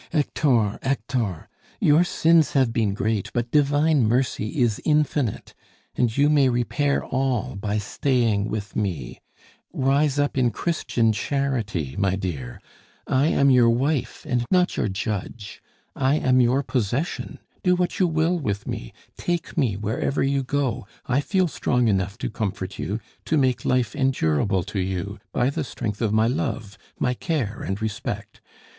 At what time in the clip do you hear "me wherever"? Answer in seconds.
19.55-20.23